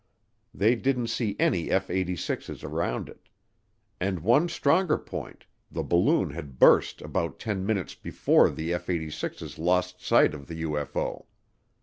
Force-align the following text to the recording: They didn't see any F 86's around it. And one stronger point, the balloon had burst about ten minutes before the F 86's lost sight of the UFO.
They 0.51 0.73
didn't 0.75 1.09
see 1.09 1.35
any 1.37 1.69
F 1.69 1.89
86's 1.89 2.63
around 2.63 3.07
it. 3.07 3.29
And 3.99 4.21
one 4.21 4.49
stronger 4.49 4.97
point, 4.97 5.45
the 5.69 5.83
balloon 5.83 6.31
had 6.31 6.57
burst 6.57 7.03
about 7.03 7.37
ten 7.37 7.63
minutes 7.67 7.93
before 7.93 8.49
the 8.49 8.73
F 8.73 8.87
86's 8.87 9.59
lost 9.59 10.03
sight 10.03 10.33
of 10.33 10.47
the 10.47 10.63
UFO. 10.63 11.25